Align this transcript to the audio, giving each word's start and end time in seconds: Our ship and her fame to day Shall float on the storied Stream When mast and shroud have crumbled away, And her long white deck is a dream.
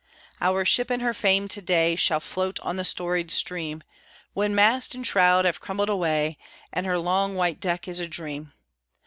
Our 0.41 0.65
ship 0.65 0.89
and 0.89 0.99
her 1.03 1.13
fame 1.13 1.47
to 1.49 1.61
day 1.61 1.95
Shall 1.95 2.19
float 2.19 2.59
on 2.61 2.75
the 2.75 2.83
storied 2.83 3.29
Stream 3.29 3.83
When 4.33 4.55
mast 4.55 4.95
and 4.95 5.05
shroud 5.05 5.45
have 5.45 5.59
crumbled 5.59 5.89
away, 5.89 6.39
And 6.73 6.87
her 6.87 6.97
long 6.97 7.35
white 7.35 7.59
deck 7.59 7.87
is 7.87 7.99
a 7.99 8.07
dream. 8.07 8.51